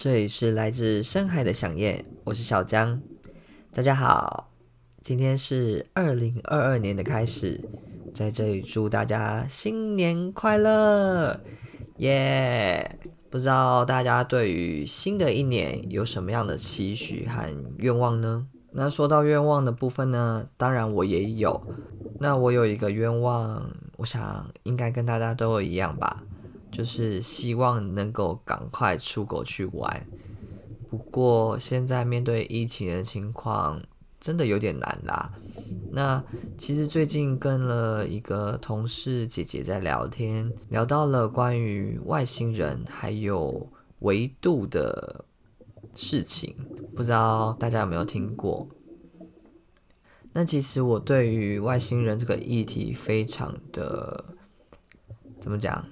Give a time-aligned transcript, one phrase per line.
[0.00, 3.02] 这里是来自深海的响燕，我是小江。
[3.70, 4.50] 大家好，
[5.02, 7.60] 今天是二零二二年的开始，
[8.14, 11.38] 在这里祝大家新年快乐，
[11.98, 12.98] 耶！
[13.28, 18.46] 不知道大家对于新的一年有什么样的期许和愿望呢？
[18.72, 21.60] 那说到愿望的部分呢，当然我也有。
[22.20, 26.22] 那我有一个愿望，我想应该跟大家都一样吧。
[26.70, 30.06] 就是希望能够赶快出国去玩，
[30.88, 33.82] 不过现在面对疫情的情况，
[34.20, 35.32] 真的有点难啦。
[35.92, 36.22] 那
[36.56, 43.68] 其实最近跟了一个同事姐姐在聊天，聊到了关于外星人还有
[44.00, 45.24] 维度的
[45.94, 46.54] 事情，
[46.94, 48.68] 不知道大家有没有听过？
[50.32, 54.24] 那其实我对于外星人这个议题非常的，
[55.40, 55.84] 怎么讲？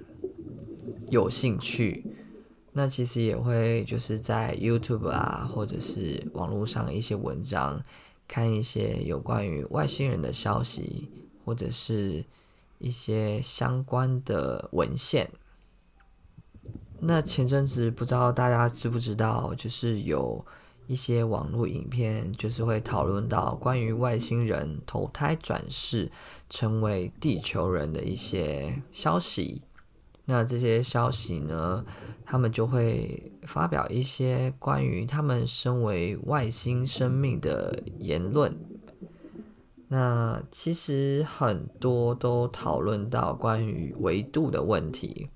[1.11, 2.05] 有兴趣，
[2.73, 7.83] 那其实也会就是在 YouTube 啊，或者是网络上一些文章，
[8.27, 11.09] 看一些有关于外星人的消息，
[11.45, 12.25] 或者是
[12.79, 15.31] 一些相关的文献。
[17.01, 20.45] 那前阵子不知道大家知不知道，就是有
[20.89, 26.11] 一些网络影片，就是会讨论到关于外星人投胎转世
[26.51, 29.63] 成为地球人的一些消息。
[30.31, 31.87] 那这些消息呢，
[32.27, 38.55] 他们就会发表一些关于他们身为外星生命的言论。
[39.89, 45.31] 那其实很多都讨论到关于维度的问题。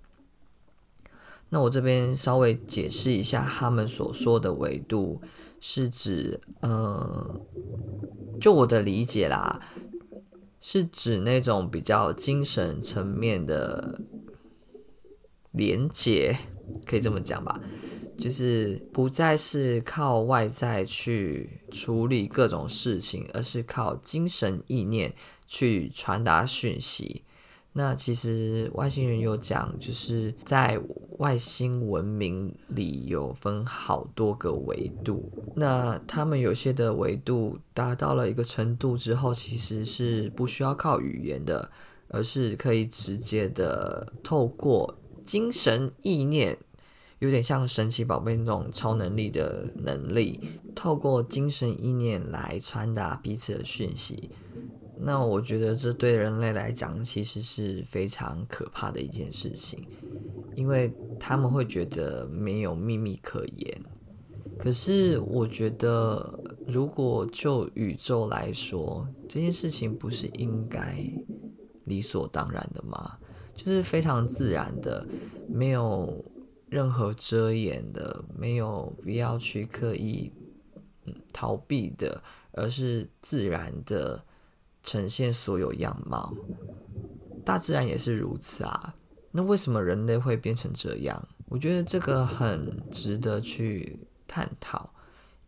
[1.48, 5.22] 那我这边稍微解释一下，他们所说的维度
[5.58, 7.40] 是指，呃，
[8.38, 9.58] 就我的理解啦，
[10.60, 14.02] 是指那种比较精神层面的。
[15.53, 16.36] 连接
[16.87, 17.60] 可以这么讲吧，
[18.19, 25.15] 就是不再是靠外在去处理各种事情，而是靠精神意念
[25.47, 27.22] 去传达讯息。
[27.75, 30.78] 那其实外星人有讲，就是在
[31.19, 35.31] 外星文明里有分好多个维度。
[35.56, 41.71] 那他们有些的维度达到了一个程度之后，其实是不需要靠语言的，
[42.09, 44.99] 而是可以直接的透过。
[45.25, 46.59] 精神意念
[47.19, 50.41] 有点像神奇宝贝那种超能力的能力，
[50.75, 54.31] 透过精神意念来传达彼此的讯息。
[55.05, 59.87] 那我觉得这对人类来讲其实是非常可怕的一件事情，
[60.55, 63.82] 因为他们会觉得没有秘密可言。
[64.59, 66.38] 可是我觉得，
[66.69, 70.97] 如果就宇宙来说，这件事情不是应该
[71.84, 73.19] 理所当然的吗？
[73.54, 75.06] 就是非常自然的，
[75.48, 76.24] 没有
[76.68, 80.32] 任何遮掩的，没有必要去刻意
[81.32, 84.24] 逃避的，而是自然的
[84.82, 86.34] 呈现所有样貌。
[87.44, 88.94] 大自然也是如此啊。
[89.32, 91.28] 那为什么人类会变成这样？
[91.48, 94.92] 我觉得这个很值得去探讨，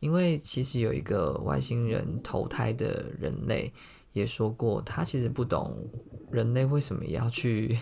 [0.01, 3.73] 因为其实有一个外星人投胎的人类
[4.13, 5.89] 也说过，他其实不懂
[6.31, 7.79] 人类为什么要去。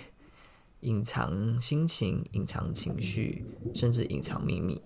[0.82, 3.44] 隐藏心情、隐藏情绪，
[3.74, 4.80] 甚至隐藏秘密，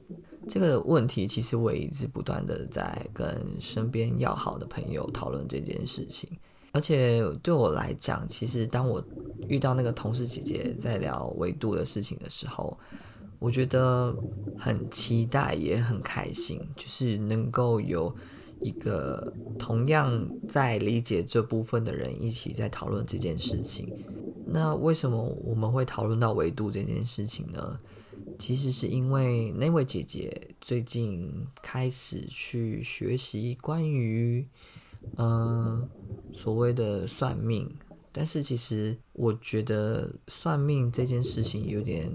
[0.48, 6.30] 这个问题其实我一直不断的在跟身边要好的朋友讨论这件事情。
[6.72, 9.02] 而且对我来讲，其实当我
[9.48, 12.78] 遇到那个同事姐姐在聊维度的事情的时候，
[13.38, 14.14] 我觉得
[14.58, 18.14] 很期待，也很开心，就是能够有
[18.60, 23.92] 一个同样在理解这部分的人一起在讨论这件事情。
[24.46, 27.78] 那为什么我们会讨论到维度这件事情呢？
[28.38, 34.46] 其实是因为那位姐姐最近开始去学习关于，
[35.16, 35.88] 嗯、
[36.34, 37.68] 所谓的算命。
[38.12, 42.10] 但是其实我觉得算命这件事情有点，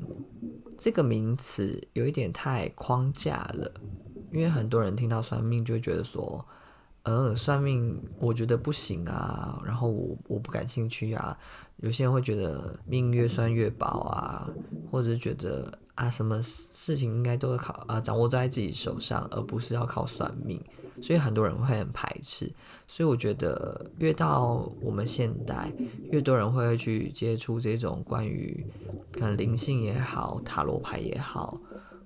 [0.77, 3.71] 这个名词有一点太框架了。
[4.31, 6.45] 因为很多人听到算命就会觉得说，
[7.03, 11.37] 嗯、算命我觉得不行啊，然后我我不感兴趣啊。
[11.77, 14.47] 有些人会觉得命越算越薄啊，
[14.91, 20.61] 或者觉得啊，什么事情应该都会靠啊掌握在自己手上，而不是要靠算命，
[21.01, 22.51] 所以很多人会很排斥。
[22.87, 25.73] 所以我觉得越到我们现代，
[26.11, 28.63] 越多人会去接触这种关于
[29.11, 31.59] 可能灵性也好、塔罗牌也好，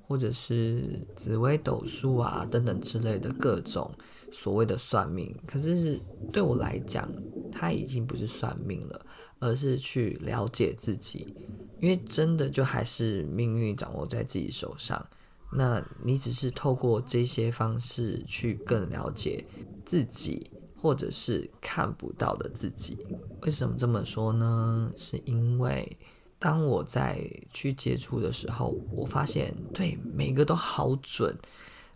[0.07, 3.91] 或者是紫微斗数啊等等之类的各种
[4.31, 5.35] 所谓的算命。
[5.45, 5.99] 可是
[6.31, 7.09] 对我来讲，
[7.51, 9.05] 它已经不是算命了。
[9.39, 11.35] 而是去了解自己，
[11.81, 15.05] 因为真的就还是命运掌握在自己手上。
[15.51, 19.45] 那你只是透过这些方式去更了解
[19.85, 20.49] 自己，
[20.81, 22.97] 或者是看不到的自己。
[23.41, 24.91] 为什么这么说呢？
[24.95, 25.97] 是因为
[26.45, 27.19] 当我在
[27.51, 31.35] 去接触的时候，我发现对每个都好准，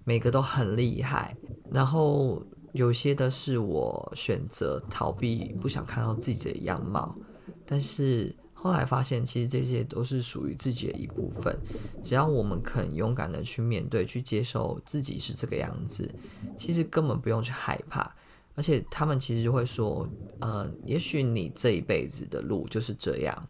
[0.04, 1.38] 每个都很厉害。
[1.72, 7.16] 然后有些的是我选择逃避，不想看到自己的样貌，
[7.64, 8.36] 但是。
[8.62, 11.58] 后来发现，其实这些都是属于自己的一部分。
[12.04, 16.14] 只要我们肯勇敢的去面对、去接受自己是这个样子，
[16.58, 18.14] 其实根本不用去害怕。
[18.56, 20.06] 而且他们其实就会说
[20.42, 23.48] ：“呃，也许你这一辈子的路就是这样，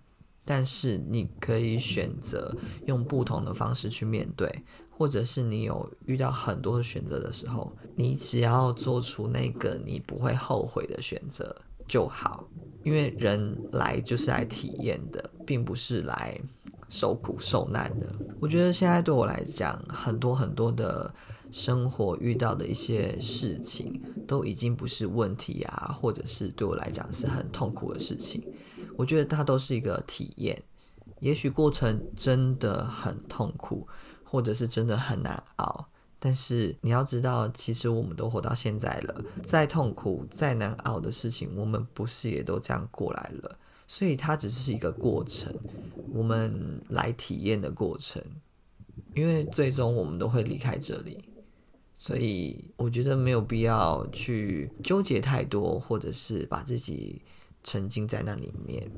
[0.50, 2.58] 但是你可以选择
[2.88, 4.50] 用不同的方式去面对，
[4.90, 11.56] 或者是你有遇到很多的选择的时候，你只要做出那个你不会后悔的选择
[11.88, 12.50] 就好。”
[12.84, 16.36] 因为人来就是来体验的，并不是来
[16.88, 18.08] 受苦受难的。
[18.40, 21.14] 我觉得现在对我来讲，很多很多的
[21.52, 28.42] 生活遇到的一些事情，都已经不是问题啊，或者是对我来讲是很痛苦的事情。
[29.00, 30.62] 我觉得它都是一个体验，
[31.22, 33.88] 也许过程真的很痛苦，
[34.26, 35.88] 或者是真的很难熬。
[36.20, 43.58] 但是你要知道，其实我们都活到现在了，再痛苦、再难熬的事情，我们不是也都这样过来了？
[43.88, 45.56] 所以它只是一个过程，
[46.14, 48.22] 我们来体验的过程。
[49.16, 51.24] 因为最终我们都会离开这里，
[51.96, 57.22] 所以我觉得没有必要去纠结太多，或者是把自己
[57.64, 58.90] 沉浸在那里面。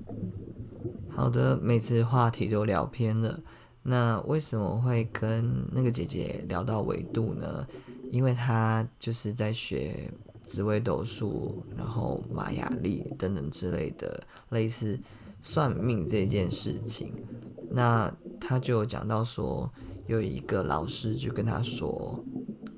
[1.09, 3.41] 好的，每次话题都聊偏了。
[3.83, 7.67] 那为什么会跟那个姐姐聊到维度呢？
[8.09, 10.11] 因为她就是在学
[10.43, 14.99] 紫微斗数，然后玛雅历等等之类的类似
[15.41, 17.11] 算命这件事情。
[17.71, 19.71] 那她就讲到说，
[20.05, 22.23] 有一个老师就跟她说，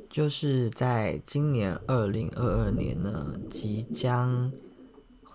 [0.10, 4.52] 就是在今年二零二二年呢，即将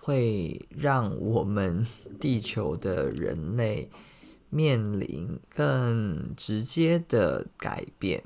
[0.09, 1.85] 会让我们
[2.19, 3.89] 地球的人类。
[4.51, 8.23] 面临更直接的改变，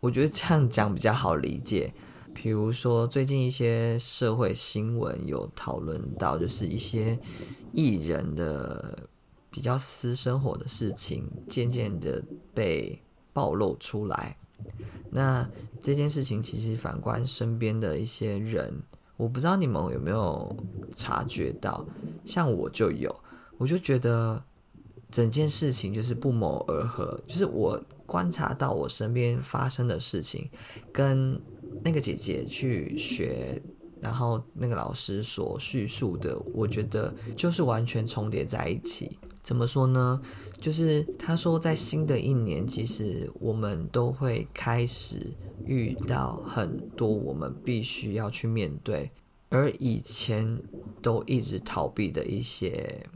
[0.00, 1.94] 我觉得这样讲比较好理解。
[2.34, 7.18] 比如说，最近一些社会新闻有讨论到，就是一些
[7.72, 9.08] 艺人的
[9.50, 13.00] 比较私生活的事情，渐渐的被
[13.32, 14.36] 暴露出来。
[15.10, 15.48] 那
[15.80, 18.82] 这件事情其实反观身边的一些人，
[19.22, 20.56] 我不知道你们有没有
[20.96, 21.86] 察觉到，
[22.24, 23.14] 像我就有，
[23.58, 24.42] 我就觉得。
[25.12, 30.48] 整件事情就是不谋而合，就是我观察到我身边发生的事情，
[30.90, 31.38] 跟
[31.84, 33.60] 那个姐姐去学，
[34.00, 39.18] 然后那个老师所叙述的，我觉得就是完全重叠在一起。
[39.42, 40.18] 怎么说呢？
[40.58, 45.30] 就是他说，在新的一年，其实我们都会开始
[45.66, 49.10] 遇到很多我们必须要去面对，
[49.48, 50.60] 而以前
[51.00, 53.06] 都一直逃避的一些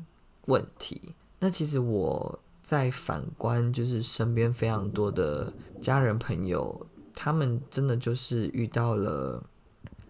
[0.47, 1.15] 问题。
[1.41, 9.45] 那其实我在反观，就是身边非常多的家人朋友，他们真的就是遇到了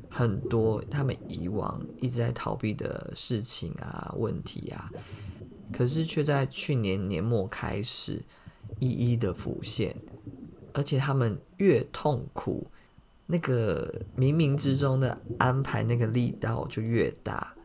[0.09, 4.91] 很多他们以往一直在逃避的事情啊、问题啊，
[5.73, 8.23] 可是却在去年年末开始
[8.79, 9.97] 一一的浮现，
[10.77, 12.67] 而且他们越痛苦，
[13.27, 17.57] 那个冥冥之中的安排那个力道就越大，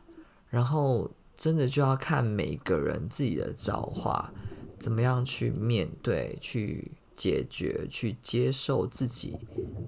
[0.50, 1.12] 然后。
[1.38, 4.32] 真的就要看每个人自己的造化，
[4.78, 9.40] 怎么样去面对、去解决、去接受自己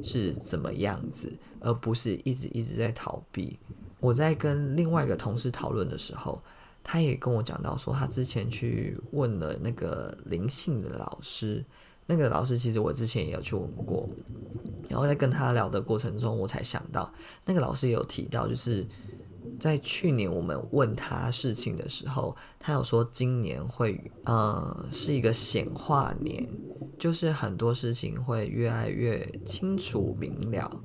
[0.02, 3.60] 是怎么样子，而不是一直一直在逃避。
[4.00, 6.42] 我在跟另外一个同事讨论的时候，
[6.84, 11.64] 他也跟我讲到说，他之前去问了那个灵性的老师，
[12.06, 14.08] 那个老师其实我之前也有去问过，
[14.90, 17.12] 然后在跟他聊的过程中，我才想到
[17.46, 18.86] 那个老师也有提到，就是。
[19.60, 26.46] 在去年我们问他事情的时候，他有说今年会，呃，是一个显化年，
[26.98, 30.82] 就是很多事情会越来越清楚明了，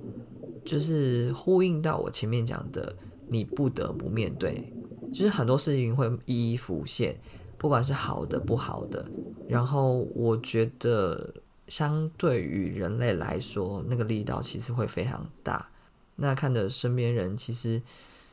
[0.65, 2.95] 就是呼应到我前面讲的，
[3.29, 4.73] 你不得不面对，
[5.13, 7.19] 就是很多事情会一一浮现，
[7.57, 9.09] 不管是好的不好的。
[9.49, 11.35] 然后我觉得，
[11.67, 15.69] 相对于人类来说，那个力道其实会非常大。
[16.17, 17.83] 那看着身边人，其实。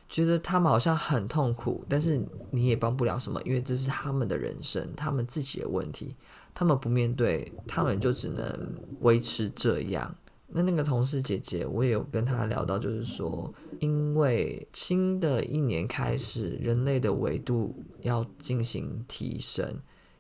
[0.08, 6.16] 觉得他们好像很痛苦，但是你也帮不了什么，因为这是他们的人生，他们自己的问题，
[6.54, 10.16] 他们不面对，他们就只能维持这样。
[10.48, 19.68] 那那个同事姐姐，我也有跟她聊到，就是说，因为新的一年开始，人类的维度要进行提升，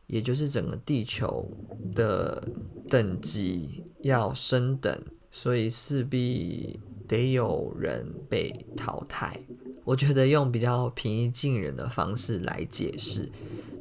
[0.07, 1.49] 也就是整个地球
[1.93, 2.47] 的
[2.87, 4.97] 等级要升等，
[5.31, 9.39] 所以势必得有人被淘汰。
[9.83, 13.31] 我觉得用比较平易近人的方式来解释，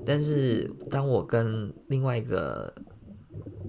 [0.04, 2.75] 但是当我跟另外一个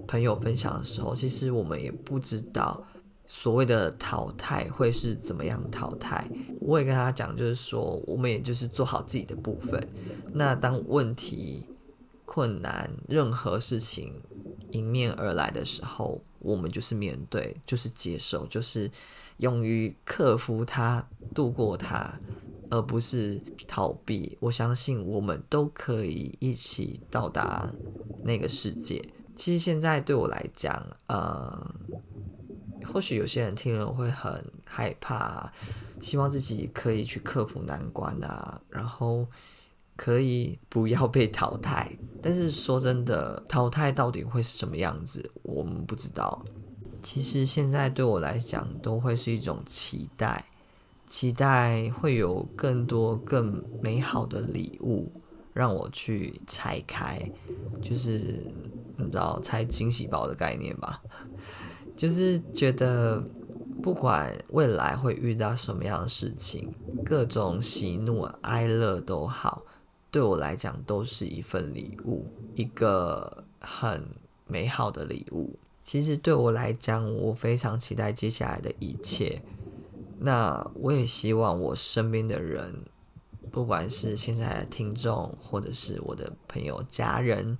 [0.06, 2.86] 朋友分享的时候，其实我们也不知道
[3.26, 6.30] 所谓的淘汰会是怎么样淘汰。
[6.60, 9.82] 我也跟他讲，就是说，我们也就是做好自己的部分。
[10.34, 11.66] 那当问题、
[12.26, 14.20] 困难、任何事情
[14.72, 18.90] 迎面而来的时候，我们就是面对，就是接受，就是
[19.38, 22.20] 勇于克服它、度过它，
[22.68, 24.36] 而不是逃避。
[24.40, 27.72] 我相信我们都可以一起到达
[28.24, 29.02] 那个世界。
[29.36, 31.74] 其实现在对我来讲，呃，
[32.84, 35.52] 或许有些人听了会很害怕，
[36.00, 39.26] 希望自己可以去克服难关啊，然后
[39.96, 41.96] 可以不要被淘汰。
[42.22, 46.44] 但是说真的，淘汰到底会是什么样子，我们不知道。
[47.02, 50.44] 其实现在对我来讲，都会是一种期待，
[51.06, 55.12] 期待会有更多更美好的礼物
[55.52, 57.30] 让我去拆开，
[57.82, 58.52] 就是。
[58.98, 61.02] 你知道拆惊喜包的概念吧？
[61.94, 63.22] 就是觉得
[63.82, 66.72] 不管未来会遇到什么样的事情，
[67.04, 69.64] 各种喜怒哀乐都好，
[70.10, 74.08] 对我来讲都是一份礼物，一个很
[74.46, 75.58] 美好的礼物。
[75.84, 79.42] 其实对我来讲，我非常期待接下来的一切。
[80.18, 82.82] 那我也希望我身边的人，
[83.50, 87.58] 不管是现在的听众，或者是我的朋友、家人。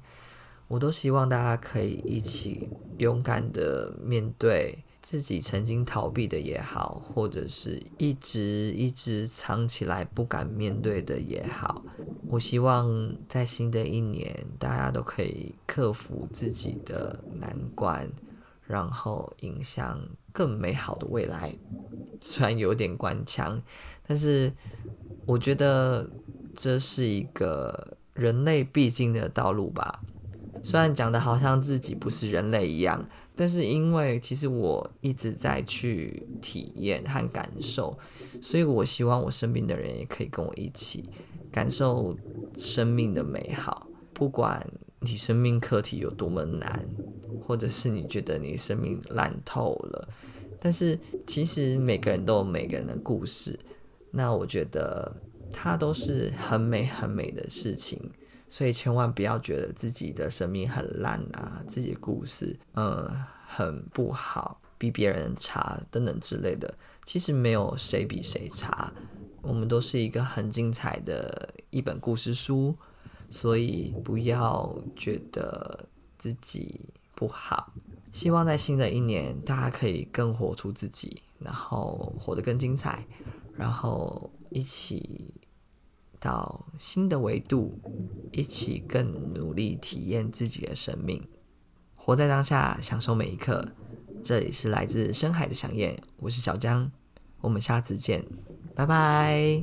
[0.69, 11.85] 我都希望大家可以一起勇敢的面对自己曾经逃避的也好，或者是一直一直藏起来不敢面对的也好。
[12.27, 18.11] 我希望在新的一年，大家都可以克服自己的难关，
[18.67, 20.01] 然后迎向
[20.33, 21.57] 更美好的未来。
[22.21, 23.63] 虽然有点官腔，
[24.05, 24.53] 但是
[25.25, 26.11] 我觉得
[26.53, 30.03] 这是一个人类必经的道路吧。
[30.67, 37.97] 虽然讲的好像自己不是人类一样，但是因为其实我一直在去体验和感受，
[38.43, 41.09] 所以我希望我身边的人也可以跟我一起
[41.53, 42.17] 感受
[42.57, 43.87] 生命的美好。
[44.13, 44.69] 不管
[44.99, 46.85] 你生命课题有多么难，
[47.47, 50.09] 或者是你觉得你生命烂透了，
[50.59, 53.57] 但是其实每个人都有每个人的故事，
[54.11, 55.15] 那我觉得
[55.53, 58.11] 它都是很美很美的事情。
[58.49, 66.75] 所以千万不要觉得自己的生命很烂啊，自己的故事嗯很不好，比别人差等等之类的。
[67.05, 68.93] 其实没有谁比谁差，
[69.43, 72.77] 我们都是一个很精彩的一本故事书。
[73.29, 77.73] 所以不要觉得自己不好。
[78.13, 83.05] 希望在新的一年，大家可以更活出自己，然后活得更精彩，
[83.57, 85.35] 然后一起。
[86.27, 87.79] 到新的维度，
[88.33, 91.23] 一起更努力体验自己的生命，
[91.95, 93.69] 活在当下，享受每一刻。
[94.25, 96.91] 这里是来自深海的响燕，我是小江，
[97.43, 98.25] 我们下次见，
[98.75, 99.63] 拜拜。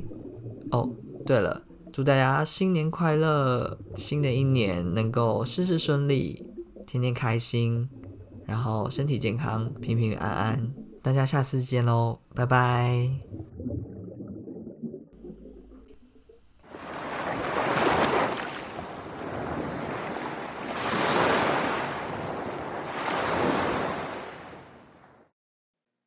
[0.70, 0.88] 哦，
[1.26, 6.46] 对了，祝大家新年快乐，新的一年能够事事顺利，
[6.86, 7.90] 天天开心，
[8.46, 10.72] 然后身体健康，平平安安。
[11.02, 13.10] 大家下次见喽，拜拜。